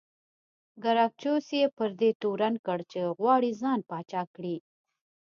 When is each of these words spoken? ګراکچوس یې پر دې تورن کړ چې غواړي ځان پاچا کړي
ګراکچوس 0.83 1.47
یې 1.57 1.65
پر 1.77 1.89
دې 1.99 2.09
تورن 2.21 2.53
کړ 2.65 2.79
چې 2.91 2.99
غواړي 3.17 3.51
ځان 3.61 3.79
پاچا 3.89 4.23
کړي 4.35 4.55